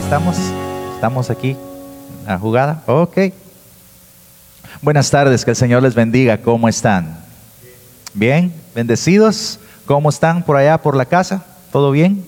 [0.00, 0.36] Ahí estamos.
[0.94, 1.58] Estamos aquí.
[2.26, 2.82] La jugada.
[2.86, 3.18] Ok.
[4.80, 6.38] Buenas tardes, que el Señor les bendiga.
[6.38, 7.18] ¿Cómo están?
[8.14, 9.60] Bien, bendecidos.
[9.84, 11.44] ¿Cómo están por allá, por la casa?
[11.70, 12.24] ¿Todo bien?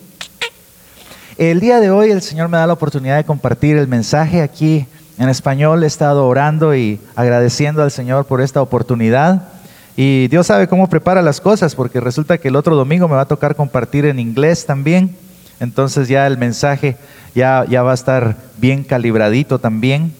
[1.38, 4.86] El día de hoy el Señor me da la oportunidad de compartir el mensaje aquí
[5.16, 5.82] en español.
[5.82, 9.48] He estado orando y agradeciendo al Señor por esta oportunidad.
[9.96, 13.22] Y Dios sabe cómo prepara las cosas, porque resulta que el otro domingo me va
[13.22, 15.16] a tocar compartir en inglés también.
[15.58, 16.96] Entonces ya el mensaje
[17.34, 20.14] ya, ya va a estar bien calibradito también.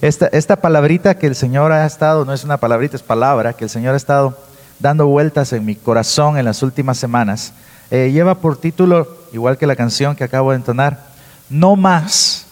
[0.00, 3.64] Esta, esta palabrita que el Señor ha estado, no es una palabrita, es palabra, que
[3.64, 4.38] el Señor ha estado
[4.78, 7.52] dando vueltas en mi corazón en las últimas semanas,
[7.90, 11.08] eh, lleva por título, igual que la canción que acabo de entonar,
[11.50, 12.46] No más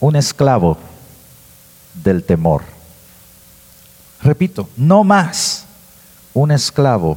[0.00, 0.76] un esclavo
[1.94, 2.62] del temor.
[4.22, 5.64] Repito, no más
[6.34, 7.16] un esclavo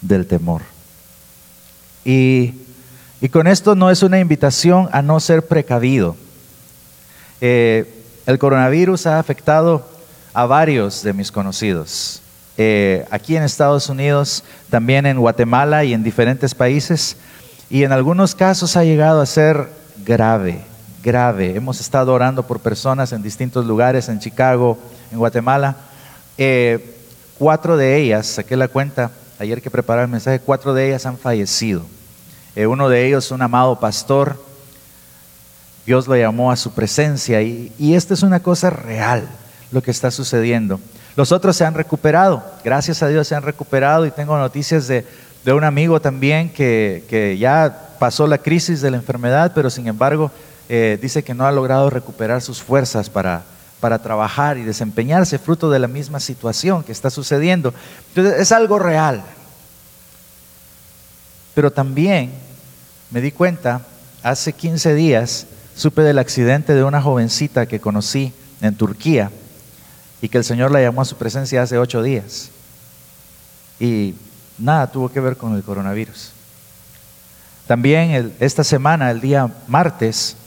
[0.00, 0.62] del temor.
[2.04, 2.54] Y,
[3.20, 6.16] y con esto no es una invitación a no ser precavido.
[7.40, 9.86] Eh, el coronavirus ha afectado
[10.32, 12.22] a varios de mis conocidos.
[12.56, 17.16] Eh, aquí en Estados Unidos, también en Guatemala y en diferentes países.
[17.68, 19.68] Y en algunos casos ha llegado a ser
[20.04, 20.60] grave,
[21.02, 21.56] grave.
[21.56, 24.78] Hemos estado orando por personas en distintos lugares, en Chicago,
[25.12, 25.76] en Guatemala.
[26.38, 26.96] Eh,
[27.38, 31.18] cuatro de ellas, saqué la cuenta ayer que preparaba el mensaje, cuatro de ellas han
[31.18, 31.84] fallecido.
[32.56, 34.42] Eh, uno de ellos, un amado pastor,
[35.86, 39.28] Dios lo llamó a su presencia y, y esta es una cosa real,
[39.70, 40.80] lo que está sucediendo.
[41.16, 45.04] Los otros se han recuperado, gracias a Dios se han recuperado y tengo noticias de,
[45.46, 50.30] un amigo también que, que, ya pasó la crisis de la enfermedad, pero sin embargo
[50.68, 53.42] eh, dice que no ha logrado recuperar sus fuerzas para,
[53.80, 57.74] para trabajar y desempeñarse fruto de la misma situación que está sucediendo.
[58.14, 59.22] Entonces es algo real.
[61.60, 62.30] Pero también
[63.10, 63.82] me di cuenta,
[64.22, 68.32] hace 15 días supe del accidente de una jovencita que conocí
[68.62, 69.30] en Turquía
[70.22, 72.48] y que el Señor la llamó a su presencia hace ocho días.
[73.78, 74.14] Y
[74.56, 76.30] nada tuvo que ver con el coronavirus.
[77.66, 80.38] También esta semana, el día martes,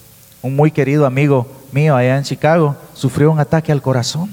[0.41, 4.31] un muy querido amigo mío allá en Chicago sufrió un ataque al corazón.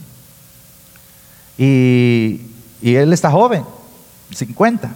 [1.58, 2.40] Y,
[2.80, 3.64] y él está joven,
[4.34, 4.90] 50.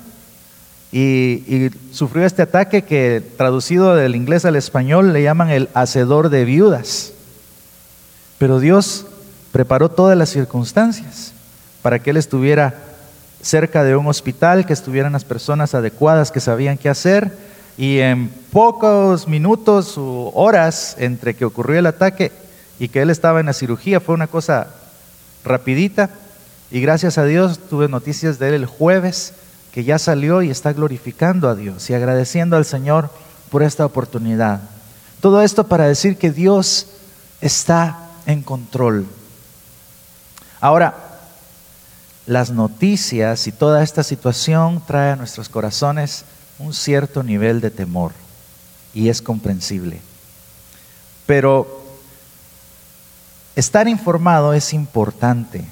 [0.96, 6.44] Y, sufrió este ataque que traducido del inglés al español le llaman el hacedor de
[6.44, 7.12] viudas.
[8.38, 9.04] Pero Dios
[9.50, 11.32] preparó todas las circunstancias
[11.82, 12.76] para que él estuviera
[13.42, 17.36] cerca de un hospital, que estuvieran las personas adecuadas que sabían qué hacer.
[17.76, 22.30] Y en pocos minutos o horas entre que ocurrió el ataque
[22.78, 24.68] y que él estaba en la cirugía fue una cosa
[25.44, 26.10] rapidita.
[26.70, 29.34] Y gracias a Dios tuve noticias de él el jueves
[29.74, 33.10] que ya salió y está glorificando a Dios y agradeciendo al Señor
[33.50, 34.60] por esta oportunidad.
[35.20, 36.86] Todo esto para decir que Dios
[37.40, 39.04] está en control.
[40.60, 41.18] Ahora,
[42.24, 46.24] las noticias y toda esta situación trae a nuestros corazones
[46.60, 48.12] un cierto nivel de temor
[48.94, 50.00] y es comprensible.
[51.26, 51.82] Pero
[53.56, 55.64] estar informado es importante,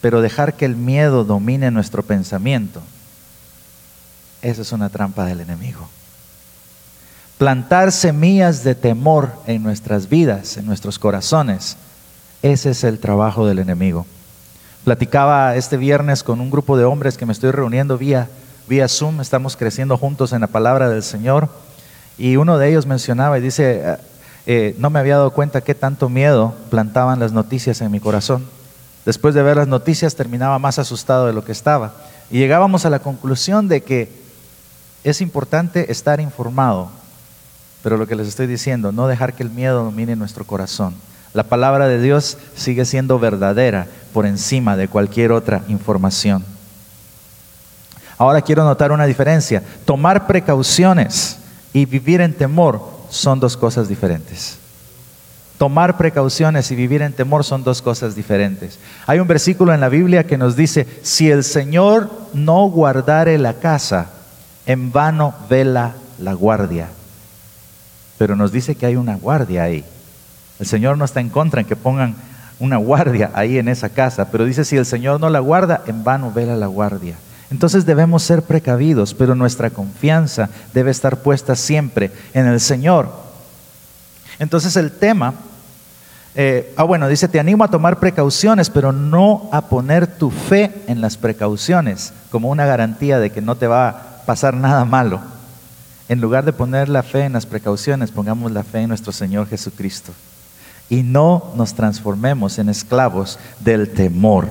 [0.00, 2.82] pero dejar que el miedo domine nuestro pensamiento,
[4.42, 5.88] esa es una trampa del enemigo.
[7.38, 11.76] Plantar semillas de temor en nuestras vidas, en nuestros corazones,
[12.42, 14.06] ese es el trabajo del enemigo.
[14.84, 18.28] Platicaba este viernes con un grupo de hombres que me estoy reuniendo vía,
[18.68, 21.50] vía Zoom, estamos creciendo juntos en la palabra del Señor,
[22.18, 23.96] y uno de ellos mencionaba y dice, eh,
[24.46, 28.46] eh, no me había dado cuenta qué tanto miedo plantaban las noticias en mi corazón.
[29.04, 31.94] Después de ver las noticias terminaba más asustado de lo que estaba.
[32.30, 34.25] Y llegábamos a la conclusión de que
[35.06, 36.90] es importante estar informado,
[37.84, 40.96] pero lo que les estoy diciendo, no dejar que el miedo domine nuestro corazón.
[41.32, 46.44] La palabra de Dios sigue siendo verdadera por encima de cualquier otra información.
[48.18, 49.62] Ahora quiero notar una diferencia.
[49.84, 51.38] Tomar precauciones
[51.72, 54.58] y vivir en temor son dos cosas diferentes.
[55.56, 58.80] Tomar precauciones y vivir en temor son dos cosas diferentes.
[59.06, 63.54] Hay un versículo en la Biblia que nos dice, si el Señor no guardare la
[63.54, 64.15] casa,
[64.66, 66.88] en vano vela la guardia.
[68.18, 69.84] Pero nos dice que hay una guardia ahí.
[70.58, 72.14] El Señor no está en contra en que pongan
[72.58, 76.02] una guardia ahí en esa casa, pero dice, si el Señor no la guarda, en
[76.04, 77.16] vano vela la guardia.
[77.50, 83.10] Entonces debemos ser precavidos, pero nuestra confianza debe estar puesta siempre en el Señor.
[84.38, 85.34] Entonces el tema,
[86.34, 90.72] eh, ah bueno, dice, te animo a tomar precauciones, pero no a poner tu fe
[90.88, 95.20] en las precauciones como una garantía de que no te va pasar nada malo.
[96.08, 99.48] En lugar de poner la fe en las precauciones, pongamos la fe en nuestro Señor
[99.48, 100.12] Jesucristo.
[100.88, 104.48] Y no nos transformemos en esclavos del temor.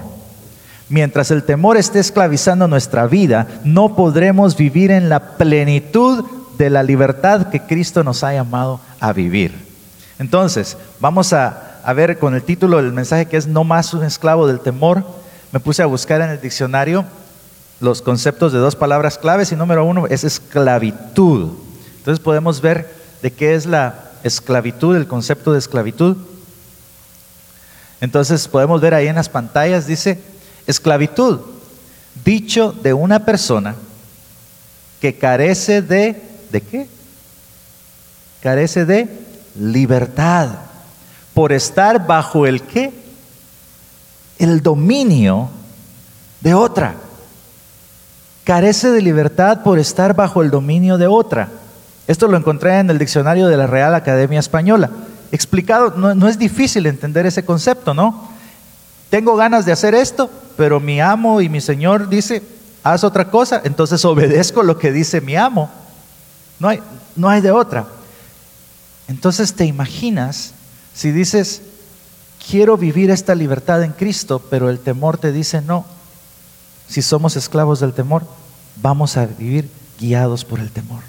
[0.89, 6.25] Mientras el temor esté esclavizando nuestra vida, no podremos vivir en la plenitud
[6.57, 9.53] de la libertad que Cristo nos ha llamado a vivir.
[10.19, 11.61] Entonces, vamos a,
[11.95, 15.03] ver con el título del mensaje que es No más un esclavo del temor.
[15.51, 17.05] Me puse a buscar en el diccionario
[17.79, 21.51] los conceptos de dos palabras claves y número uno es esclavitud.
[21.97, 26.17] Entonces podemos ver de qué es la esclavitud, el concepto de esclavitud.
[28.01, 30.19] Entonces podemos ver ahí en las pantallas, dice,
[30.67, 31.39] esclavitud,
[32.23, 33.75] dicho de una persona
[35.01, 36.87] que carece de, ¿de qué?
[38.41, 39.09] Carece de
[39.59, 40.49] libertad
[41.33, 42.93] por estar bajo el qué?
[44.37, 45.49] El dominio
[46.41, 46.95] de otra
[48.45, 51.49] carece de libertad por estar bajo el dominio de otra.
[52.07, 54.91] Esto lo encontré en el diccionario de la Real Academia Española.
[55.31, 58.29] Explicado, no, es difícil entender ese concepto, ¿no?
[59.09, 62.43] Tengo ganas de hacer esto, pero mi amo y mi Señor dice,
[62.83, 65.71] haz otra cosa, entonces obedezco lo que dice mi amo.
[66.59, 66.79] No hay,
[67.15, 67.87] no hay de otra.
[69.07, 70.53] Entonces te imaginas
[70.93, 71.63] si dices,
[72.47, 75.85] quiero vivir esta libertad en Cristo, pero el temor te dice, no,
[76.87, 78.23] si somos esclavos del temor,
[78.81, 81.01] vamos a vivir guiados por el temor.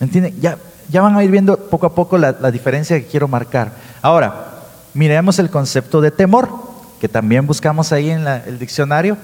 [0.00, 0.40] ¿Me entienden?
[0.40, 3.72] Ya, ya van a ir viendo poco a poco la, diferencia que quiero marcar.
[4.02, 4.62] Ahora,
[4.94, 6.48] miremos el concepto de temor,
[7.00, 9.16] que también buscamos ahí en el diccionario,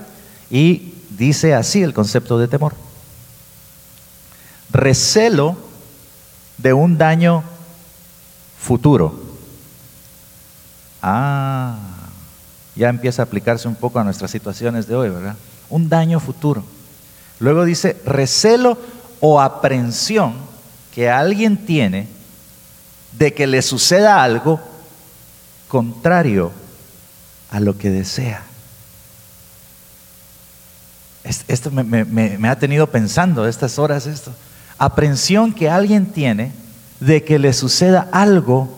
[0.50, 2.74] y dice así el concepto de temor.
[4.70, 5.56] Recelo
[6.58, 7.42] de un daño
[8.58, 9.22] futuro.
[11.02, 11.76] Ah,
[12.76, 15.36] ya empieza a aplicarse un poco a nuestras situaciones de hoy, ¿verdad?
[15.70, 16.64] Un daño futuro.
[17.38, 18.78] Luego dice recelo
[19.20, 20.34] o aprensión
[20.94, 22.08] que alguien tiene
[23.12, 24.60] de que le suceda algo
[25.68, 26.52] contrario
[27.50, 28.42] a lo que desea.
[31.24, 34.32] Esto me, ha tenido pensando estas horas esto.
[34.76, 36.52] Aprensión que alguien tiene
[37.00, 38.68] de que le suceda algo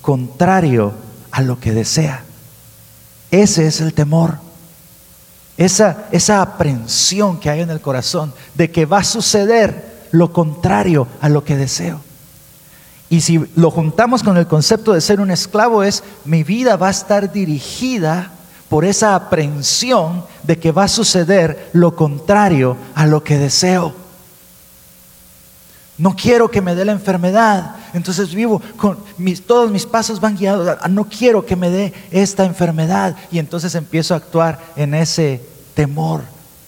[0.00, 0.94] contrario
[1.30, 2.24] a lo que desea.
[3.32, 4.36] Ese es el temor.
[5.56, 11.08] Esa, esa aprensión que hay en el corazón de que va a suceder lo contrario
[11.20, 12.00] a lo que deseo.
[13.08, 16.88] Y si lo juntamos con el concepto de ser un esclavo es, mi vida va
[16.88, 18.32] a estar dirigida
[18.68, 24.01] por esa aprensión de que va a suceder lo contrario a lo que deseo.
[25.98, 27.76] No quiero que me dé la enfermedad.
[27.92, 28.98] Entonces vivo con
[29.46, 30.78] todos mis pasos van guiados.
[30.90, 33.16] no quiero que me dé esta enfermedad.
[33.30, 35.40] Y entonces empiezo a actuar en ese
[35.74, 36.22] temor,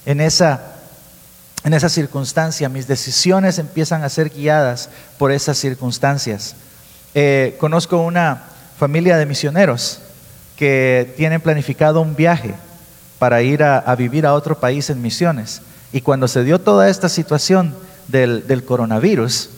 [0.04, 0.74] en esa,
[1.64, 2.68] en esa circunstancia.
[2.68, 6.54] Mis decisiones empiezan a ser guiadas por esas circunstancias.
[7.14, 8.42] Eh, conozco una
[8.78, 10.00] familia de misioneros
[10.56, 12.54] que tienen planificado un viaje
[13.18, 15.62] para ir a vivir a otro país en misiones.
[15.92, 17.74] Y cuando se dio toda esta situación,
[18.08, 19.50] del, coronavirus,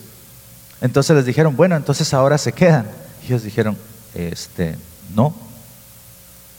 [0.81, 2.87] entonces les dijeron, bueno, entonces ahora se quedan.
[3.23, 3.77] Y ellos dijeron,
[4.15, 4.77] este,
[5.15, 5.35] no,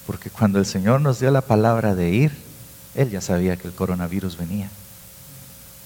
[0.06, 2.32] porque cuando el Señor nos dio la palabra de ir,
[2.96, 4.70] Él ya sabía que el coronavirus venía.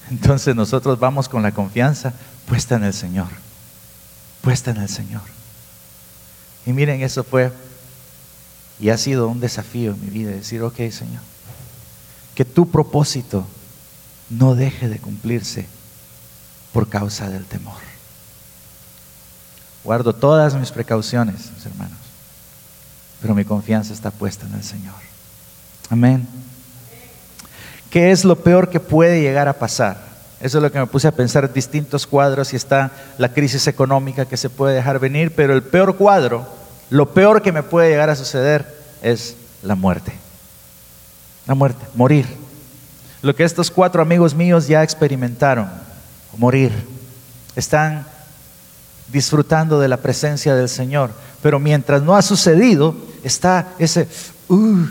[0.09, 2.13] Entonces nosotros vamos con la confianza
[2.47, 3.29] puesta en el Señor,
[4.41, 5.21] puesta en el Señor.
[6.65, 7.51] Y miren, eso fue
[8.79, 11.21] y ha sido un desafío en mi vida, decir, ok Señor,
[12.33, 13.45] que tu propósito
[14.29, 15.67] no deje de cumplirse
[16.73, 17.91] por causa del temor.
[19.83, 21.97] Guardo todas mis precauciones, mis hermanos,
[23.21, 24.95] pero mi confianza está puesta en el Señor.
[25.89, 26.27] Amén.
[27.89, 30.11] ¿Qué es lo peor que puede llegar a pasar?
[30.39, 34.25] Eso es lo que me puse a pensar, distintos cuadros y está la crisis económica
[34.25, 36.47] que se puede dejar venir, pero el peor cuadro,
[36.89, 38.65] lo peor que me puede llegar a suceder
[39.01, 40.13] es la muerte.
[41.47, 42.25] La muerte, morir.
[43.21, 45.69] Lo que estos cuatro amigos míos ya experimentaron
[46.37, 46.71] morir.
[47.55, 48.05] Están
[49.11, 51.11] disfrutando de la presencia del Señor.
[51.41, 54.07] Pero mientras no ha sucedido, está ese,
[54.47, 54.85] uh,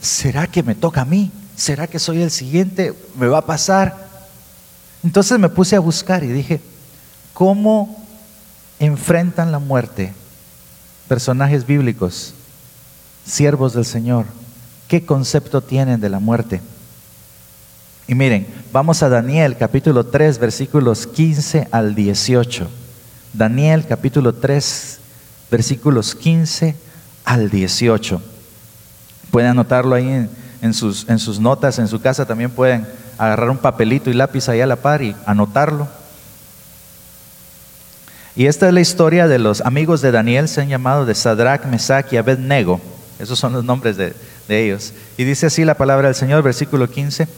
[0.00, 1.30] ¿será que me toca a mí?
[1.56, 2.94] ¿Será que soy el siguiente?
[3.18, 4.08] ¿Me va a pasar?
[5.02, 6.60] Entonces me puse a buscar y dije,
[7.32, 8.04] ¿cómo
[8.78, 10.14] enfrentan la muerte
[11.08, 12.34] personajes bíblicos,
[13.26, 14.26] siervos del Señor?
[14.88, 16.60] ¿Qué concepto tienen de la muerte?
[18.10, 22.68] Y miren, vamos a Daniel capítulo 3 versículos 15 al 18.
[23.32, 24.98] Daniel capítulo 3
[25.48, 26.74] versículos 15
[27.24, 28.20] al 18.
[29.30, 30.28] Pueden anotarlo ahí
[30.60, 32.84] en, sus, en sus notas, en su casa también pueden
[33.16, 35.86] agarrar un papelito y lápiz ahí a la par y anotarlo.
[38.34, 41.64] Y esta es la historia de los amigos de Daniel, se han llamado de Sadrach,
[41.66, 42.80] Mesach y Abednego.
[43.20, 44.14] Esos son los nombres de,
[44.48, 44.94] de ellos.
[45.16, 47.28] Y dice así la palabra del Señor, versículo 15.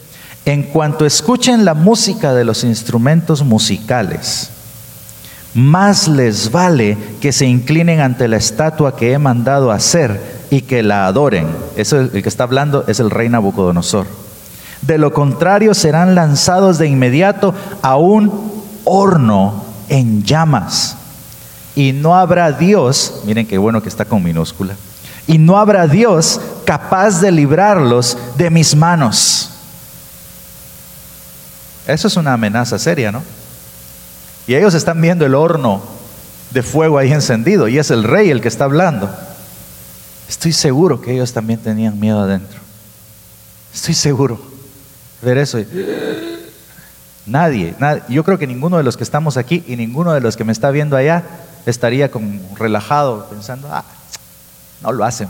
[0.45, 4.51] En cuanto escuchen la música de los instrumentos musicales,
[5.55, 10.83] más les vale que se inclinen ante la estatua que he mandado hacer y que
[10.83, 11.47] la adoren.
[11.77, 14.07] Eso el que está hablando es el rey Nabucodonosor.
[14.81, 18.53] De lo contrario serán lanzados de inmediato a un
[18.85, 20.97] horno en llamas.
[21.77, 24.75] Y no habrá Dios, miren qué bueno que está con minúscula,
[25.27, 29.52] y no habrá Dios capaz de librarlos de mis manos.
[31.87, 33.23] Eso es una amenaza seria, ¿no?
[34.47, 35.83] Y ellos están viendo el horno
[36.51, 39.11] de fuego ahí encendido y es el rey el que está hablando.
[40.29, 42.61] Estoy seguro que ellos también tenían miedo adentro.
[43.75, 44.41] Estoy seguro.
[45.23, 45.59] Ver eso.
[47.25, 47.75] Nadie,
[48.09, 50.53] yo creo que ninguno de los que estamos aquí y ninguno de los que me
[50.53, 51.23] está viendo allá
[51.67, 53.85] estaría como relajado pensando, ah,
[54.83, 55.29] no lo hacen,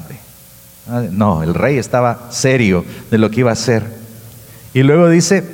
[0.87, 3.85] No, el rey estaba serio de lo que iba a hacer.
[4.73, 5.45] Y luego dice,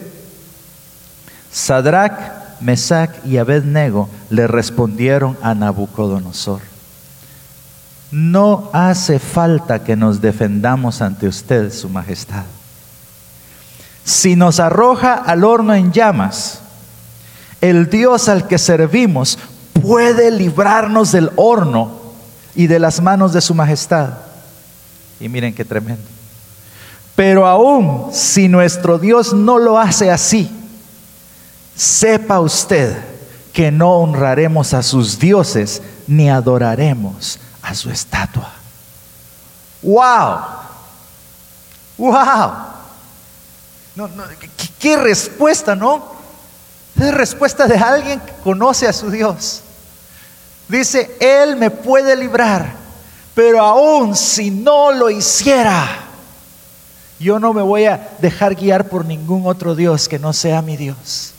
[1.53, 6.61] Sadrach, Mesach y Abednego le respondieron a Nabucodonosor.
[8.11, 12.45] No hace falta que nos defendamos ante usted, su majestad.
[14.05, 16.61] Si nos arroja al horno en llamas,
[17.61, 19.39] el Dios al que servimos
[19.83, 21.93] puede librarnos del horno
[22.55, 24.15] y de las manos de su majestad.
[25.21, 26.03] Y miren qué tremendo.
[27.15, 30.51] Pero aún si nuestro Dios no lo hace así,
[31.79, 32.99] sepa usted
[33.53, 38.51] que no honraremos a sus dioses ni adoraremos a su estatua.
[39.83, 40.41] ¡Wow!
[41.97, 42.53] ¡Wow!
[44.81, 46.17] ¿qué, respuesta, no?
[47.01, 49.63] Es respuesta de alguien que conoce a su Dios.
[50.69, 52.73] Dice, Él me puede librar,
[53.37, 55.87] pero aún si no lo hiciera,
[57.21, 60.77] yo no me voy a dejar guiar por ningún otro Dios que no sea mi
[60.77, 61.35] Dios.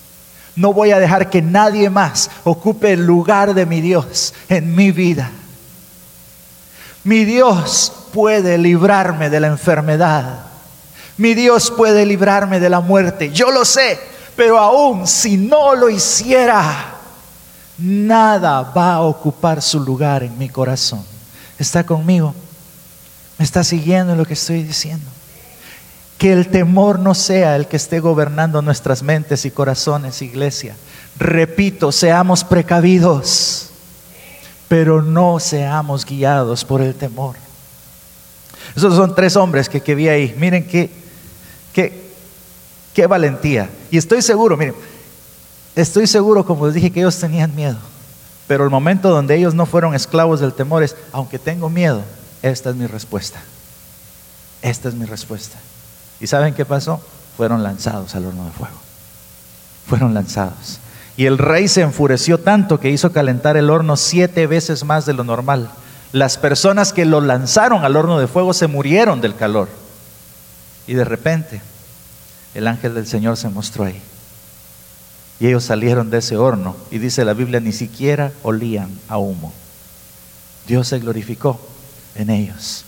[0.60, 4.92] No voy a dejar que nadie más ocupe el lugar de mi Dios en mi
[4.92, 5.32] vida.
[7.06, 10.42] Mi Dios puede librarme de la enfermedad.
[11.16, 13.32] Mi Dios puede librarme de la muerte.
[13.32, 13.98] Yo lo sé,
[14.36, 16.94] pero aún si no lo hiciera,
[17.78, 21.06] nada va a ocupar su lugar en mi corazón.
[21.58, 22.36] ¿Está conmigo?
[23.38, 25.10] ¿Me está siguiendo lo que estoy diciendo?
[26.19, 30.75] Que el temor no sea el que esté gobernando nuestras mentes y corazones, iglesia.
[31.17, 33.69] Repito, seamos precavidos,
[34.67, 37.35] pero no seamos guiados por el temor.
[38.75, 40.35] Esos son tres hombres que, que vi ahí.
[40.38, 40.91] Miren qué,
[41.73, 42.11] qué,
[42.93, 43.69] qué valentía.
[43.89, 44.75] Y estoy seguro, miren,
[45.75, 47.77] estoy seguro, como les dije, que ellos tenían miedo.
[48.47, 52.03] Pero el momento donde ellos no fueron esclavos del temor es, aunque tengo miedo,
[52.41, 53.39] esta es mi respuesta.
[54.61, 55.57] Esta es mi respuesta.
[56.19, 57.01] ¿Y saben qué pasó?
[57.38, 58.75] Fueron lanzados al horno de fuego.
[59.88, 60.79] Fueron lanzados.
[61.17, 65.13] Y el rey se enfureció tanto que hizo calentar el horno siete veces más de
[65.13, 65.69] lo normal.
[66.11, 69.69] Las personas que lo lanzaron al horno de fuego se murieron del calor.
[70.88, 71.61] Y de repente
[72.55, 74.01] el ángel del Señor se mostró ahí.
[75.39, 76.75] Y ellos salieron de ese horno.
[76.91, 79.53] Y dice la Biblia, ni siquiera olían a humo.
[80.67, 81.59] Dios se glorificó
[82.15, 82.85] en ellos.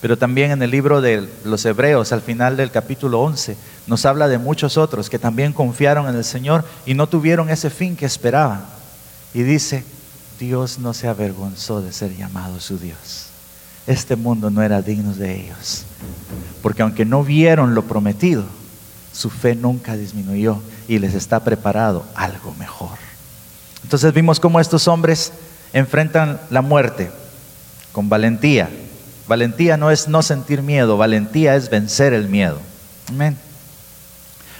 [0.00, 4.28] Pero también en el libro de los Hebreos, al final del capítulo 11, nos habla
[4.28, 8.06] de muchos otros que también confiaron en el Señor y no tuvieron ese fin que
[8.06, 8.64] esperaban.
[9.34, 9.84] Y dice,
[10.38, 13.26] Dios no se avergonzó de ser llamado su Dios.
[13.86, 15.84] Este mundo no era digno de ellos.
[16.62, 18.44] Porque aunque no vieron lo prometido,
[19.12, 22.96] su fe nunca disminuyó y les está preparado algo mejor.
[23.82, 25.32] Entonces vimos cómo estos hombres
[25.72, 27.10] enfrentan la muerte
[27.92, 28.70] con valentía,
[29.30, 32.58] Valentía no es no sentir miedo, valentía es vencer el miedo.
[33.08, 33.36] Amén.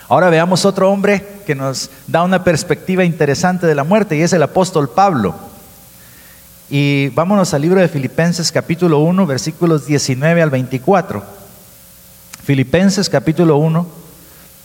[0.08, 4.32] Ahora veamos otro hombre que nos da una perspectiva interesante de la muerte y es
[4.32, 5.34] el apóstol Pablo.
[6.68, 11.24] Y vámonos al libro de Filipenses capítulo 1 versículos 19 al 24.
[12.44, 13.88] Filipenses capítulo 1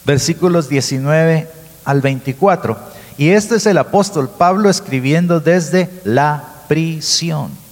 [0.04, 1.50] versículos 19
[1.84, 2.78] al 24.
[3.18, 7.65] Y este es el apóstol Pablo escribiendo desde la prisión.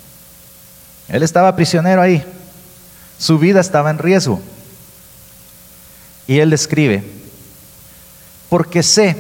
[1.09, 2.25] Él estaba prisionero ahí.
[3.19, 4.41] Su vida estaba en riesgo.
[6.27, 7.05] Y él escribe,
[8.49, 9.17] porque sé,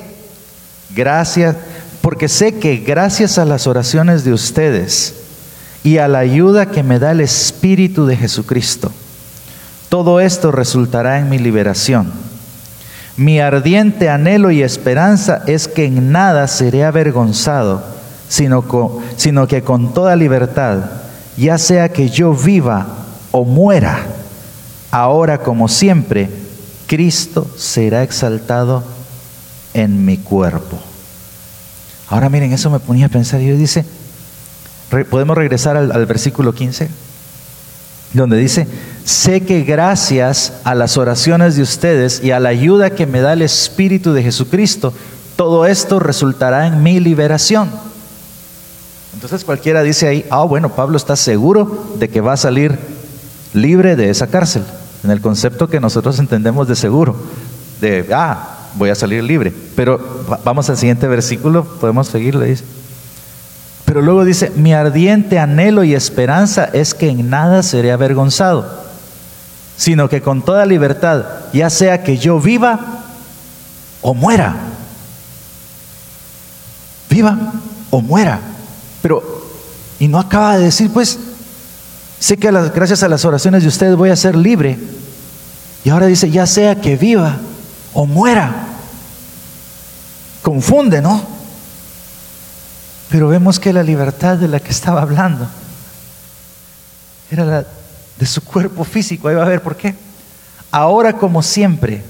[0.95, 1.55] gracias,
[2.01, 5.15] porque sé que gracias a las oraciones de ustedes
[5.83, 8.91] y a la ayuda que me da el Espíritu de Jesucristo,
[9.91, 12.11] todo esto resultará en mi liberación.
[13.17, 17.85] Mi ardiente anhelo y esperanza es que en nada seré avergonzado,
[18.29, 18.65] sino,
[19.17, 20.79] sino que con toda libertad,
[21.37, 22.87] ya sea que yo viva
[23.33, 24.07] o muera,
[24.91, 26.31] ahora como siempre,
[26.87, 28.85] Cristo será exaltado
[29.73, 30.79] en mi cuerpo.
[32.09, 33.41] Ahora miren, eso me ponía a pensar.
[33.41, 33.85] Y dice,
[35.11, 36.89] podemos regresar al, al versículo 15,
[38.13, 38.69] donde dice,
[39.05, 43.33] sé que gracias a las oraciones de ustedes y a la ayuda que me da
[43.33, 44.93] el Espíritu de Jesucristo,
[45.37, 47.69] todo esto resultará en mi liberación.
[49.15, 52.77] Entonces cualquiera dice ahí, ah, bueno, Pablo está seguro de que va a salir
[53.53, 54.65] libre de esa cárcel,
[55.05, 57.17] en el concepto que nosotros entendemos de seguro,
[57.81, 59.53] de, ah, voy a salir libre.
[59.77, 60.01] Pero
[60.45, 62.65] vamos al siguiente versículo, podemos seguirle, dice.
[63.85, 68.67] Pero luego dice, mi ardiente anhelo y esperanza es que en nada seré avergonzado,
[69.77, 72.81] sino que con toda libertad, ya sea que yo viva
[74.03, 74.57] o muera,
[77.09, 77.39] viva
[77.91, 78.41] o muera.
[79.05, 79.23] Pero,
[79.99, 81.19] y no acaba de decir, pues,
[82.19, 84.79] sé que gracias a las oraciones de ustedes voy a ser libre.
[85.85, 87.37] Y ahora dice, ya sea que viva
[87.93, 88.51] o muera.
[90.41, 91.23] Confunde, ¿no?
[93.11, 95.49] Pero vemos que la libertad de la que estaba hablando
[97.31, 97.67] era la
[98.19, 99.29] de su cuerpo físico.
[99.29, 99.95] Ahí va a ver por qué.
[100.71, 102.03] Ahora como siempre,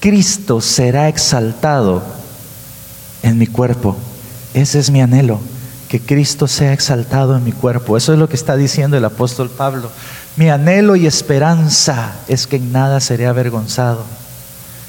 [0.00, 2.02] Cristo será exaltado
[3.22, 3.98] en mi cuerpo.
[4.54, 5.40] Ese es mi anhelo,
[5.88, 7.96] que Cristo sea exaltado en mi cuerpo.
[7.96, 9.90] Eso es lo que está diciendo el apóstol Pablo.
[10.36, 14.04] Mi anhelo y esperanza es que en nada seré avergonzado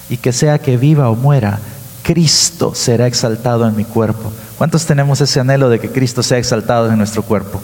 [0.10, 1.60] y que sea que viva o muera,
[2.04, 4.32] Cristo será exaltado en mi cuerpo.
[4.58, 7.62] ¿Cuántos tenemos ese anhelo de que Cristo sea exaltado en nuestro cuerpo?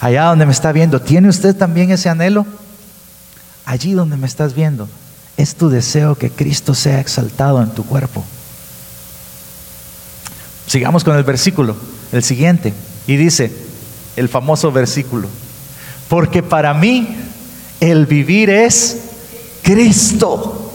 [0.00, 2.46] Allá donde me está viendo, ¿tiene usted también ese anhelo?
[3.64, 4.88] Allí donde me estás viendo,
[5.36, 8.24] es tu deseo que Cristo sea exaltado en tu cuerpo.
[10.66, 11.76] Sigamos con el versículo,
[12.12, 12.72] el siguiente,
[13.06, 13.52] y dice
[14.16, 15.28] el famoso versículo,
[16.08, 17.16] porque para mí
[17.80, 18.98] el vivir es
[19.62, 20.72] Cristo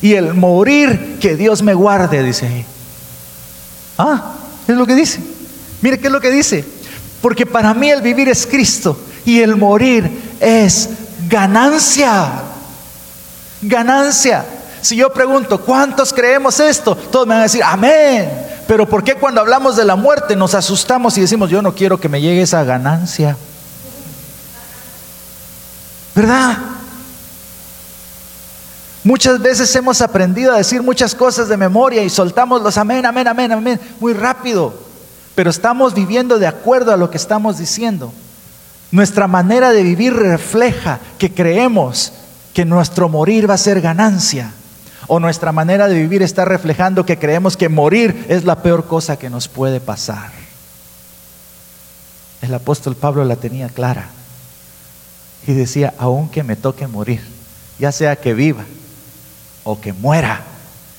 [0.00, 2.64] y el morir, que Dios me guarde, dice ahí.
[3.98, 4.34] Ah,
[4.66, 5.20] es lo que dice.
[5.80, 6.64] Mire qué es lo que dice.
[7.20, 10.08] Porque para mí el vivir es Cristo y el morir
[10.40, 10.90] es
[11.28, 12.30] ganancia.
[13.60, 14.44] Ganancia.
[14.80, 16.94] Si yo pregunto, ¿cuántos creemos esto?
[16.94, 18.30] Todos me van a decir, amén.
[18.68, 21.98] Pero ¿por qué cuando hablamos de la muerte nos asustamos y decimos, yo no quiero
[21.98, 23.34] que me llegue esa ganancia?
[26.14, 26.58] ¿Verdad?
[29.04, 33.26] Muchas veces hemos aprendido a decir muchas cosas de memoria y soltamos los amén, amén,
[33.26, 34.74] amén, amén, muy rápido.
[35.34, 38.12] Pero estamos viviendo de acuerdo a lo que estamos diciendo.
[38.90, 42.12] Nuestra manera de vivir refleja que creemos
[42.52, 44.52] que nuestro morir va a ser ganancia.
[45.08, 49.18] O nuestra manera de vivir está reflejando que creemos que morir es la peor cosa
[49.18, 50.30] que nos puede pasar.
[52.42, 54.10] El apóstol Pablo la tenía clara.
[55.46, 57.22] Y decía, aunque me toque morir,
[57.78, 58.64] ya sea que viva
[59.64, 60.42] o que muera,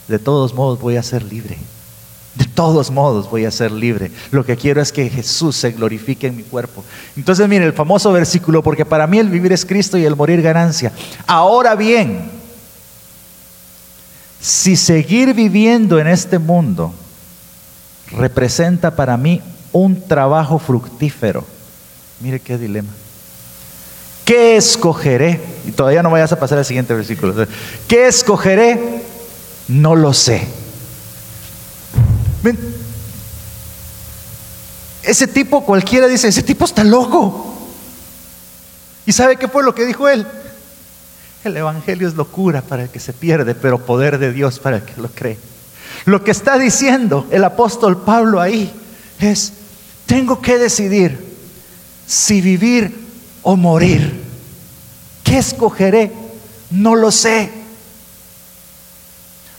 [0.07, 1.57] de todos modos voy a ser libre.
[2.33, 4.11] De todos modos voy a ser libre.
[4.31, 6.83] Lo que quiero es que Jesús se glorifique en mi cuerpo.
[7.15, 10.41] Entonces, mire el famoso versículo, porque para mí el vivir es Cristo y el morir
[10.41, 10.91] ganancia.
[11.27, 12.38] Ahora bien,
[14.41, 16.93] si seguir viviendo en este mundo
[18.11, 21.45] representa para mí un trabajo fructífero,
[22.19, 22.89] mire qué dilema.
[24.25, 25.41] ¿Qué escogeré?
[25.65, 27.47] Y todavía no vayas a pasar al siguiente versículo.
[27.87, 29.01] ¿Qué escogeré?
[29.67, 30.47] No lo sé.
[35.01, 37.55] Ese tipo cualquiera dice, ese tipo está loco.
[39.05, 40.27] ¿Y sabe qué fue lo que dijo él?
[41.43, 44.83] El Evangelio es locura para el que se pierde, pero poder de Dios para el
[44.83, 45.37] que lo cree.
[46.05, 48.71] Lo que está diciendo el apóstol Pablo ahí
[49.19, 49.53] es,
[50.05, 51.17] tengo que decidir
[52.05, 53.07] si vivir
[53.41, 54.21] o morir.
[55.23, 56.11] ¿Qué escogeré?
[56.71, 57.51] No lo sé.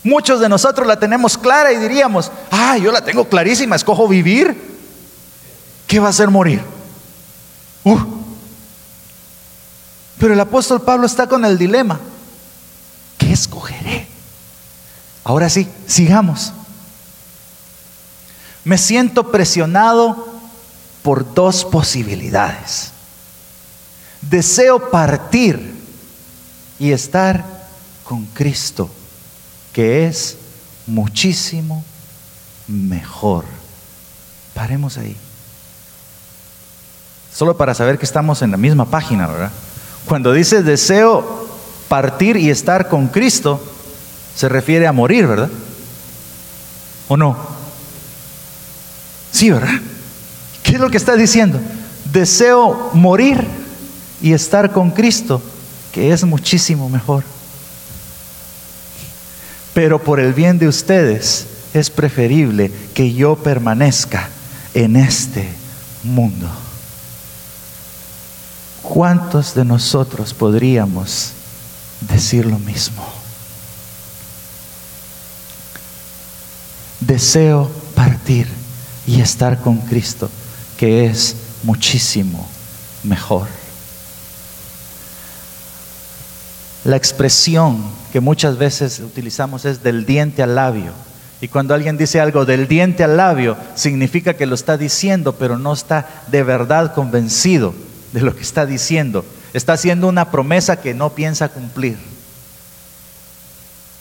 [0.03, 4.71] Muchos de nosotros la tenemos clara y diríamos, ah, yo la tengo clarísima, escojo vivir.
[5.87, 6.61] ¿Qué va a ser morir?
[7.85, 8.20] Uh.
[10.21, 11.99] Pero el apóstol Pablo está con el dilema.
[13.17, 14.07] ¿Qué escogeré?
[15.25, 16.53] Ahora sí, sigamos.
[18.63, 20.29] Me siento presionado
[21.03, 22.93] por dos posibilidades.
[24.21, 25.75] Deseo partir
[26.79, 27.43] y estar
[28.05, 28.91] con Cristo,
[29.73, 30.37] que es
[30.87, 31.83] muchísimo
[32.69, 33.47] mejor.
[34.53, 35.17] Paremos ahí.
[37.35, 39.51] Solo para saber que estamos en la misma página, ¿verdad?
[40.07, 41.49] Cuando dice deseo
[41.89, 43.63] partir y estar con Cristo,
[44.37, 45.51] se refiere a morir, ¿verdad?
[47.09, 47.37] ¿O no?
[49.33, 49.81] Sí, ¿verdad?
[50.75, 51.61] es lo que está diciendo?
[52.13, 53.45] Deseo morir
[54.23, 55.43] y estar con Cristo,
[55.93, 57.25] que es muchísimo mejor.
[59.75, 64.29] Pero por el bien de ustedes es preferible que yo permanezca
[64.75, 65.49] en este
[66.03, 66.49] mundo.
[68.91, 71.31] ¿Cuántos de nosotros podríamos
[72.01, 73.07] decir lo mismo?
[76.99, 78.49] Deseo partir
[79.07, 80.29] y estar con Cristo,
[80.77, 82.45] que es muchísimo
[83.05, 83.47] mejor.
[86.83, 87.81] La expresión
[88.13, 90.91] que muchas veces utilizamos es del diente al labio.
[91.41, 95.59] Y cuando alguien dice algo del diente al labio, significa que lo está diciendo, pero
[95.59, 97.73] no está de verdad convencido
[98.13, 99.25] de lo que está diciendo.
[99.53, 101.99] Está haciendo una promesa que no piensa cumplir.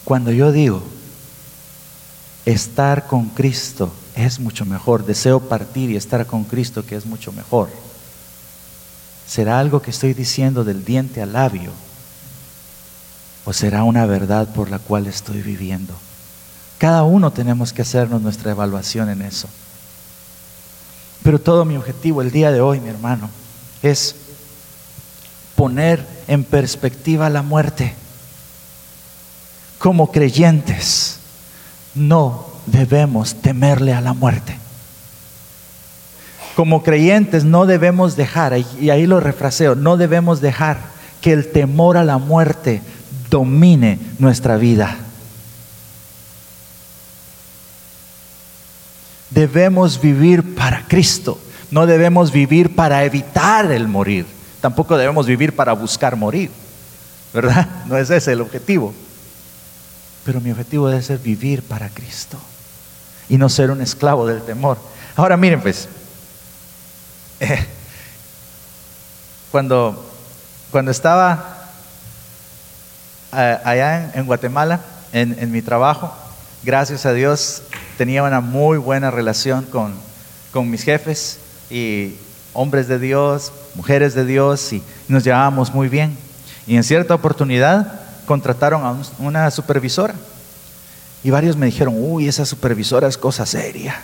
[0.03, 0.83] Cuando yo digo,
[2.45, 7.31] estar con Cristo es mucho mejor, deseo partir y estar con Cristo que es mucho
[7.31, 7.69] mejor,
[9.27, 11.71] ¿será algo que estoy diciendo del diente al labio?
[13.45, 15.93] ¿O será una verdad por la cual estoy viviendo?
[16.77, 19.47] Cada uno tenemos que hacernos nuestra evaluación en eso.
[21.23, 23.29] Pero todo mi objetivo el día de hoy, mi hermano,
[23.81, 24.15] es
[25.55, 27.95] poner en perspectiva la muerte.
[29.77, 31.19] Como creyentes,
[31.95, 34.57] no debemos temerle a la muerte.
[36.55, 40.79] Como creyentes no debemos dejar, y ahí lo refraseo, no debemos dejar
[41.21, 42.81] que el temor a la muerte
[43.29, 44.97] domine nuestra vida.
[49.29, 51.39] Debemos vivir para Cristo,
[51.71, 54.25] no debemos vivir para evitar el morir,
[54.61, 56.51] tampoco debemos vivir para buscar morir,
[57.33, 57.67] ¿verdad?
[57.85, 58.93] No es ese el objetivo.
[60.25, 62.37] Pero mi objetivo debe ser vivir para Cristo
[63.29, 64.77] y no ser un esclavo del temor.
[65.15, 65.87] Ahora miren pues,
[67.39, 67.65] eh,
[69.51, 70.05] cuando,
[70.71, 71.57] cuando estaba
[73.31, 74.81] allá en, Guatemala,
[75.13, 76.13] en, mi trabajo,
[76.63, 77.63] gracias a Dios
[77.97, 79.93] tenía una muy buena relación con,
[80.51, 82.15] con mis jefes y
[82.53, 86.17] hombres de Dios, mujeres de Dios y nos llevábamos muy bien.
[86.67, 90.13] Y en cierta oportunidad contrataron a una supervisora
[91.23, 94.01] y varios me dijeron, uy, esa supervisora es cosa seria,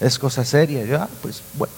[0.00, 0.84] es cosa seria.
[0.84, 1.72] yo, ah, pues bueno.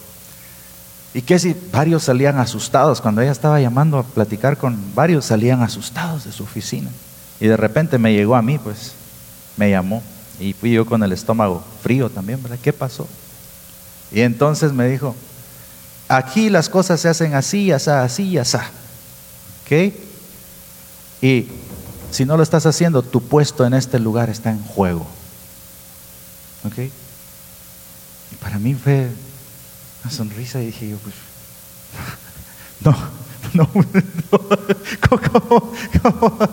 [1.14, 3.01] ¿Y qué si varios salían asustados?
[3.01, 6.88] Cuando ella estaba llamando a platicar con varios, salían asustados de su oficina.
[7.38, 8.92] Y de repente me llegó a mí, pues
[9.59, 10.03] me llamó.
[10.40, 12.59] Y fui yo con el estómago frío también, ¿verdad?
[12.62, 13.07] ¿Qué pasó?
[14.12, 15.16] Y entonces me dijo,
[16.09, 18.59] aquí las cosas se hacen así, así, así, así.
[19.64, 19.94] ¿Ok?
[21.22, 21.48] Y
[22.11, 25.07] si no lo estás haciendo, tu puesto en este lugar está en juego.
[26.64, 26.79] ¿Ok?
[28.33, 29.09] Y para mí fue
[30.03, 31.14] una sonrisa y dije yo, pues,
[32.81, 32.96] no,
[33.55, 33.70] no,
[36.03, 36.48] no,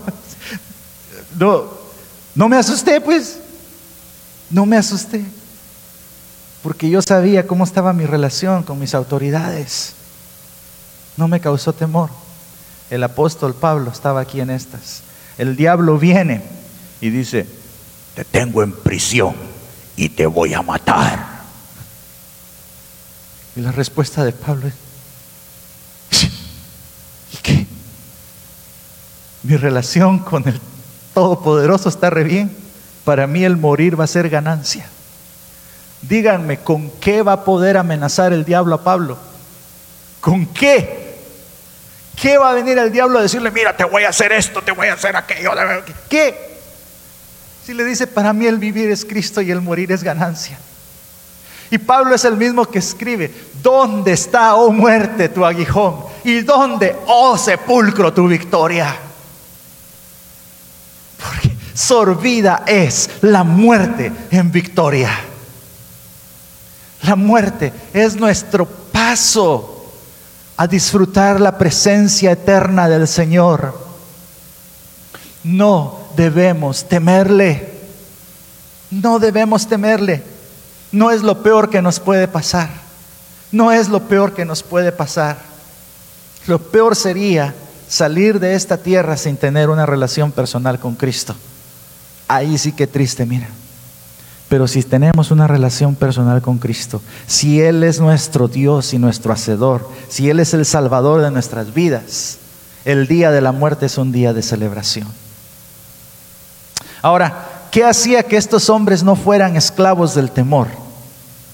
[1.37, 1.73] no,
[2.35, 3.39] no me asusté, pues,
[4.49, 5.25] no me asusté,
[6.63, 9.93] porque yo sabía cómo estaba mi relación con mis autoridades.
[11.17, 12.09] No me causó temor.
[12.89, 15.03] El apóstol Pablo estaba aquí en estas
[15.39, 16.41] el diablo viene
[16.99, 17.47] y dice,
[18.13, 19.33] te tengo en prisión
[19.95, 21.39] y te voy a matar.
[23.55, 24.73] Y la respuesta de Pablo es,
[27.33, 27.65] ¿y qué?
[29.43, 30.59] Mi relación con el
[31.13, 32.51] Todopoderoso está re bien.
[33.05, 34.89] Para mí el morir va a ser ganancia.
[36.01, 39.17] Díganme, ¿con qué va a poder amenazar el diablo a Pablo?
[40.21, 41.09] ¿Con qué?
[42.15, 44.71] ¿Qué va a venir el diablo a decirle, mira, te voy a hacer esto, te
[44.71, 45.51] voy a hacer aquello?
[46.09, 46.49] ¿Qué?
[47.65, 50.57] Si le dice, para mí el vivir es Cristo y el morir es ganancia.
[51.71, 53.31] Y Pablo es el mismo que escribe,
[53.61, 56.03] ¿dónde está, oh muerte, tu aguijón?
[56.23, 58.95] ¿Y dónde, oh sepulcro, tu victoria?
[61.17, 65.11] Porque sorbida es la muerte en victoria.
[67.03, 69.91] La muerte es nuestro paso
[70.57, 73.73] a disfrutar la presencia eterna del Señor.
[75.43, 77.73] No debemos temerle.
[78.91, 80.23] No debemos temerle.
[80.91, 82.69] No es lo peor que nos puede pasar.
[83.51, 85.37] No es lo peor que nos puede pasar.
[86.45, 87.53] Lo peor sería
[87.87, 91.35] salir de esta tierra sin tener una relación personal con Cristo.
[92.27, 93.47] Ahí sí que triste, mira.
[94.49, 99.31] Pero si tenemos una relación personal con Cristo, si Él es nuestro Dios y nuestro
[99.31, 102.39] Hacedor, si Él es el Salvador de nuestras vidas,
[102.83, 105.07] el día de la muerte es un día de celebración.
[107.03, 110.67] Ahora, ¿qué hacía que estos hombres no fueran esclavos del temor?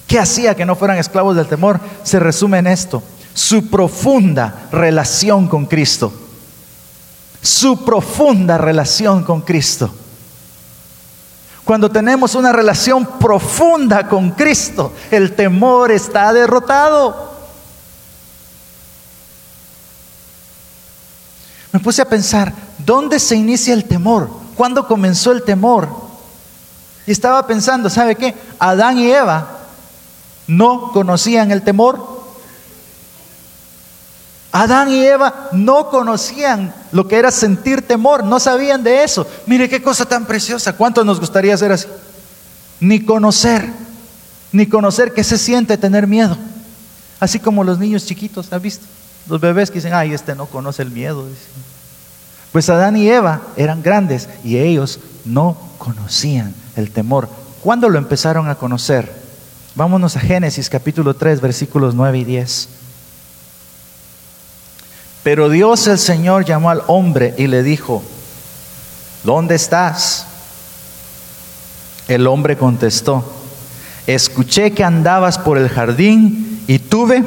[0.07, 1.81] ¿Qué hacía que no fueran esclavos del temor?
[2.03, 3.03] Se resume en esto,
[3.33, 6.13] su profunda relación con Cristo.
[7.41, 9.93] Su profunda relación con Cristo.
[11.65, 17.33] Cuando tenemos una relación profunda con Cristo, el temor está derrotado.
[21.71, 24.29] Me puse a pensar, ¿dónde se inicia el temor?
[24.55, 25.89] ¿Cuándo comenzó el temor?
[27.07, 28.35] Y estaba pensando, ¿sabe qué?
[28.59, 29.47] Adán y Eva
[30.47, 32.14] no conocían el temor.
[34.55, 39.27] Adán y Eva no conocían lo que era sentir temor, no sabían de eso.
[39.47, 40.77] Mire qué cosa tan preciosa.
[40.77, 41.87] ¿Cuánto nos gustaría ser así?
[42.79, 43.69] Ni conocer,
[44.53, 46.37] ni conocer qué se siente tener miedo.
[47.19, 48.85] Así como los niños chiquitos, ¿ha visto?
[49.27, 51.27] Los bebés que dicen, ay, este no conoce el miedo.
[52.53, 57.27] Pues Adán y Eva eran grandes y ellos no conocían el temor.
[57.61, 59.11] ¿Cuándo lo empezaron a conocer?
[59.75, 62.69] Vámonos a Génesis capítulo 3, versículos 9 y 10.
[65.25, 68.03] Pero Dios el Señor llamó al hombre y le dijo,
[69.23, 70.27] ¿dónde estás?
[72.07, 73.25] El hombre contestó,
[74.05, 77.23] escuché que andabas por el jardín y tuve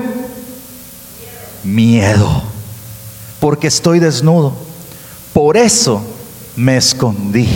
[1.64, 2.44] miedo,
[3.40, 4.54] porque estoy desnudo.
[5.32, 6.00] Por eso
[6.54, 7.48] me escondí.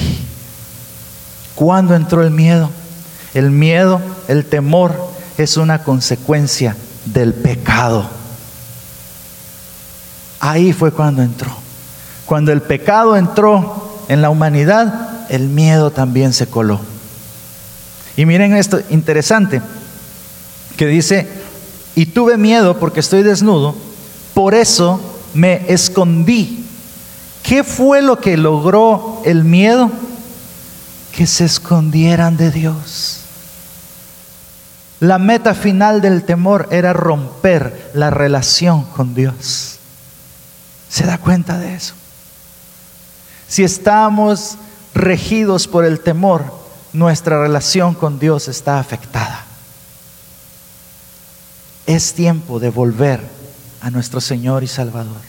[1.55, 2.69] ¿Cuándo entró el miedo?
[3.33, 8.22] El miedo, el temor es una consecuencia del pecado.
[10.43, 11.53] Ahí fue cuando entró.
[12.27, 16.81] Cuando el pecado entró en la humanidad, el miedo también se coló.
[18.17, 19.63] Y miren esto, interesante,
[20.77, 21.29] que dice,
[21.95, 23.77] y tuve miedo porque estoy desnudo,
[24.35, 25.01] por eso
[25.33, 26.67] me escondí.
[27.45, 29.93] ¿Qué fue lo que logró el miedo?
[31.15, 33.21] Que se escondieran de Dios.
[34.99, 39.72] La meta final del temor era romper la relación con Dios.
[40.93, 41.95] ¿Se da cuenta de eso?
[43.49, 44.59] Si estamos
[44.93, 46.45] regidos por el temor,
[46.93, 49.47] nuestra relación con Dios está afectada.
[51.87, 53.23] Es tiempo de volver
[53.81, 55.23] a nuestro Señor y Salvador.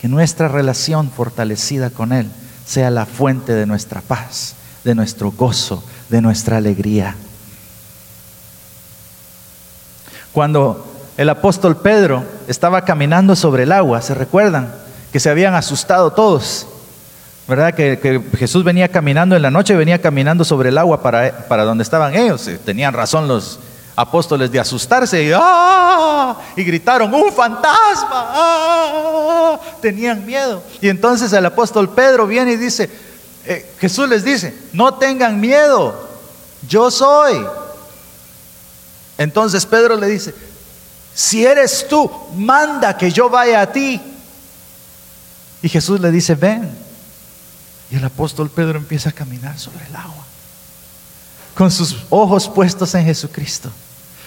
[0.00, 2.28] Que nuestra relación fortalecida con Él
[2.66, 7.14] sea la fuente de nuestra paz, de nuestro gozo, de nuestra alegría.
[10.32, 14.72] Cuando el apóstol Pedro estaba caminando sobre el agua, ¿se recuerdan?
[15.12, 16.66] Que se habían asustado todos.
[17.48, 17.74] ¿Verdad?
[17.74, 21.82] Que, Jesús venía caminando en la noche, venía caminando sobre el agua para, para donde
[21.82, 22.46] estaban ellos.
[22.48, 23.60] Eh, tenían razón los
[23.94, 26.36] apóstoles de asustarse y, ¡ah!
[26.56, 28.10] y gritaron, ¡un fantasma!
[28.10, 29.60] ¡Ah!
[29.80, 30.62] Tenían miedo.
[30.80, 32.90] Y entonces el apóstol Pedro viene y dice,
[33.44, 35.94] eh, Jesús les dice, no tengan miedo,
[36.68, 37.46] yo soy.
[39.16, 40.34] Entonces Pedro le dice,
[41.16, 43.98] si eres tú, manda que yo vaya a ti.
[45.62, 46.70] Y Jesús le dice, ven.
[47.90, 50.26] Y el apóstol Pedro empieza a caminar sobre el agua,
[51.54, 53.70] con sus ojos puestos en Jesucristo.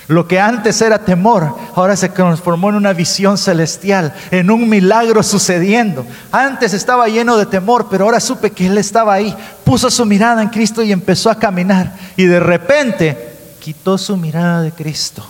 [0.07, 5.21] Lo que antes era temor, ahora se transformó en una visión celestial, en un milagro
[5.21, 6.07] sucediendo.
[6.31, 9.37] Antes estaba lleno de temor, pero ahora supe que Él estaba ahí.
[9.63, 11.95] Puso su mirada en Cristo y empezó a caminar.
[12.17, 15.23] Y de repente quitó su mirada de Cristo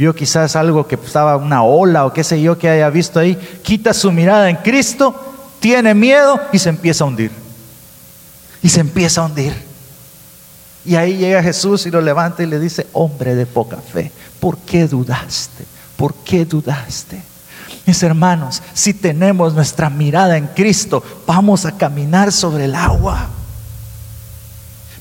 [0.00, 3.36] vio quizás algo que estaba una ola o qué sé yo que haya visto ahí,
[3.62, 5.14] quita su mirada en Cristo,
[5.60, 7.30] tiene miedo y se empieza a hundir.
[8.62, 9.52] Y se empieza a hundir.
[10.86, 14.10] Y ahí llega Jesús y lo levanta y le dice, hombre de poca fe,
[14.40, 15.66] ¿por qué dudaste?
[15.98, 17.20] ¿Por qué dudaste?
[17.84, 23.28] Mis hermanos, si tenemos nuestra mirada en Cristo, vamos a caminar sobre el agua.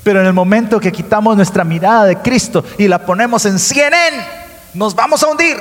[0.04, 3.94] Pero en el momento que quitamos nuestra mirada de Cristo y la ponemos en cien
[3.94, 4.39] en,
[4.74, 5.58] nos vamos a hundir.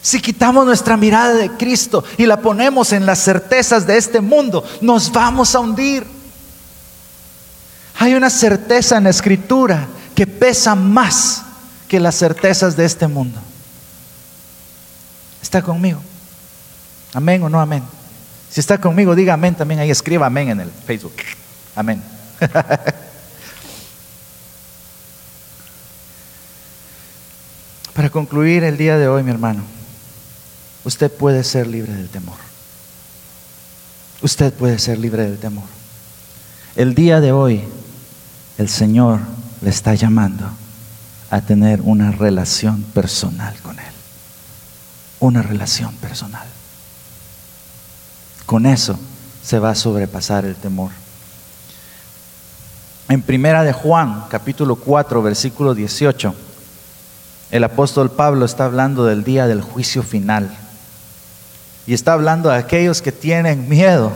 [0.00, 4.64] Si quitamos nuestra mirada de Cristo y la ponemos en las certezas de este mundo,
[4.80, 6.06] nos vamos a hundir.
[7.98, 11.42] Hay una certeza en la escritura que pesa más
[11.88, 13.40] que las certezas de este mundo.
[15.42, 16.00] ¿Está conmigo?
[17.12, 17.82] ¿Amén o no amén?
[18.50, 21.14] Si está conmigo, diga amén también ahí, escriba amén en el Facebook.
[21.74, 22.02] Amén.
[27.98, 29.60] Para concluir el día de hoy, mi hermano,
[30.84, 32.36] usted puede ser libre del temor.
[34.22, 35.64] Usted puede ser libre del temor.
[36.76, 37.64] El día de hoy,
[38.56, 39.18] el Señor
[39.62, 40.48] le está llamando
[41.28, 43.92] a tener una relación personal con Él.
[45.18, 46.46] Una relación personal.
[48.46, 48.96] Con eso
[49.42, 50.92] se va a sobrepasar el temor.
[53.08, 56.34] En Primera de Juan, capítulo 4, versículo 18,
[57.50, 60.50] el apóstol Pablo está hablando del día del juicio final.
[61.86, 64.12] Y está hablando de aquellos que tienen miedo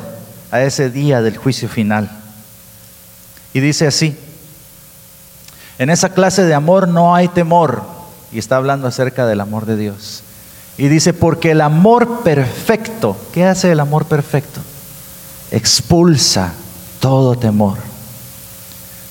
[0.51, 2.11] a ese día del juicio final.
[3.55, 4.17] Y dice así,
[5.79, 7.83] en esa clase de amor no hay temor.
[8.31, 10.23] Y está hablando acerca del amor de Dios.
[10.77, 14.61] Y dice, porque el amor perfecto, ¿qué hace el amor perfecto?
[15.51, 16.53] Expulsa
[17.01, 17.79] todo temor.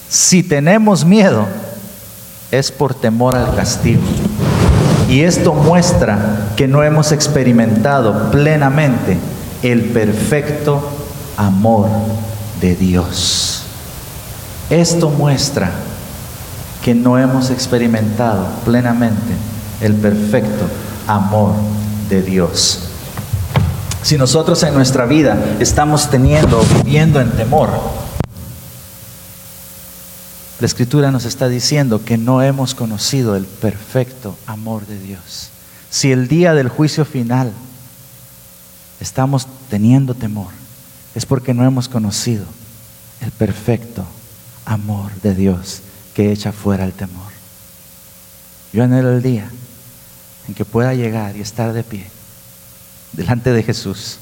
[0.10, 1.48] Si tenemos miedo,
[2.52, 4.02] es por temor al castigo.
[5.10, 9.18] Y esto muestra que no hemos experimentado plenamente
[9.64, 10.82] el perfecto
[11.38, 11.88] amor
[12.62, 13.64] de Dios.
[14.70, 15.72] Esto muestra
[16.84, 19.34] que no hemos experimentado plenamente
[19.82, 20.66] el perfecto
[21.08, 21.54] amor
[22.10, 22.88] de Dios.
[24.02, 27.70] Si nosotros en nuestra vida estamos teniendo, viviendo en temor,
[30.62, 35.50] la escritura nos está diciendo que no hemos conocido el perfecto amor de Dios.
[35.90, 37.52] Si el día del juicio final
[39.00, 40.50] estamos teniendo temor,
[41.16, 42.46] es porque no hemos conocido
[43.22, 44.06] el perfecto
[44.64, 45.82] amor de Dios
[46.14, 47.32] que echa fuera el temor.
[48.72, 49.50] Yo anhelo el día
[50.48, 52.06] en que pueda llegar y estar de pie
[53.14, 54.20] delante de Jesús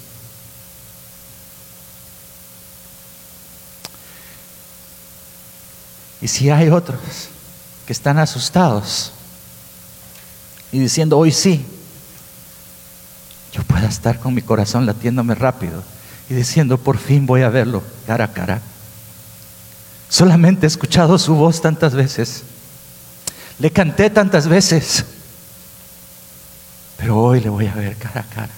[6.30, 7.00] si hay otros
[7.88, 9.12] que están asustados
[10.72, 11.66] y diciendo, hoy sí,
[13.52, 15.84] yo pueda estar con mi corazón latiéndome rápido
[16.30, 18.62] y diciendo, por fin voy a verlo cara a cara.
[20.08, 22.44] Solamente he escuchado su voz tantas veces,
[23.58, 25.06] le canté tantas veces,
[26.98, 28.54] pero hoy le voy a ver cara a cara.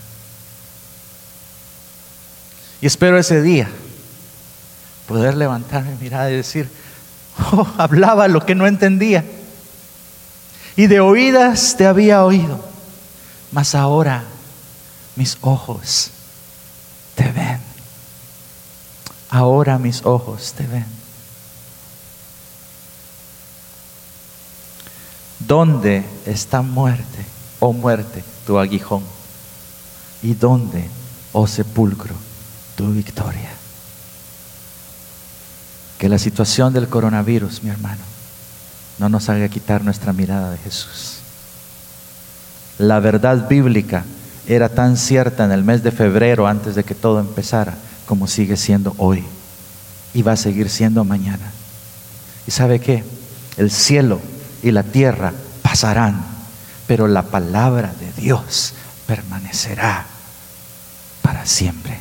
[2.82, 3.70] Y espero ese día
[5.08, 6.70] poder levantar mi mirada y decir,
[7.54, 9.26] Oh, hablaba lo que no entendía.
[10.76, 12.63] Y de oídas te había oído,
[13.52, 14.24] mas ahora
[15.15, 16.12] mis ojos
[17.15, 17.60] te ven.
[19.30, 20.86] Ahora mis ojos te ven.
[25.39, 27.26] ¿Dónde está muerte,
[27.60, 29.04] oh muerte, tu aguijón?
[30.22, 30.88] ¿Y dónde,
[31.34, 32.15] oh sepulcro,
[32.76, 33.61] tu victoria?
[36.02, 38.02] Que la situación del coronavirus, mi hermano,
[38.98, 41.18] no nos haga quitar nuestra mirada de Jesús.
[42.80, 44.04] La verdad bíblica
[44.48, 47.76] era tan cierta en el mes de febrero antes de que todo empezara
[48.08, 49.24] como sigue siendo hoy
[50.16, 51.52] y va a seguir siendo mañana.
[52.48, 53.04] ¿Y sabe qué?
[53.58, 54.20] El cielo
[54.64, 56.26] y la tierra pasarán,
[56.88, 58.74] pero la palabra de Dios
[59.06, 60.08] permanecerá
[61.22, 62.00] para siempre.